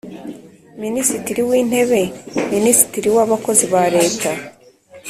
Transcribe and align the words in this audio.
Minisitiri 0.83 1.41
w 1.49 1.51
Intebe 1.61 2.01
Minisitiri 2.53 3.07
w 3.15 3.17
Abakozi 3.25 3.65
ba 3.73 3.83
Leta 3.95 4.31